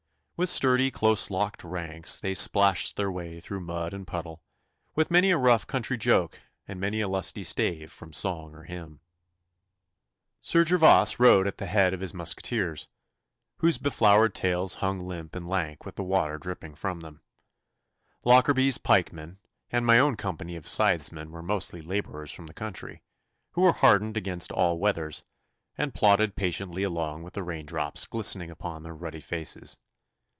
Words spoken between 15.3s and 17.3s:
and lank with the water dripping from them.